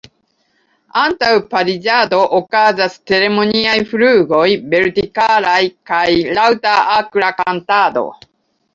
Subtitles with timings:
[1.01, 4.43] Antaŭ pariĝado okazas ceremoniaj flugoj
[4.75, 5.61] vertikalaj
[5.95, 6.05] kaj
[6.43, 8.09] laŭta akra kantado.